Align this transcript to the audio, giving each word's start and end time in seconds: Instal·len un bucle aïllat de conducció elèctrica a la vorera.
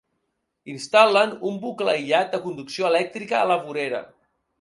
Instal·len 0.71 1.35
un 1.49 1.59
bucle 1.65 1.93
aïllat 1.93 2.31
de 2.37 2.39
conducció 2.47 2.87
elèctrica 2.89 3.39
a 3.41 3.43
la 3.53 3.59
vorera. 3.67 4.01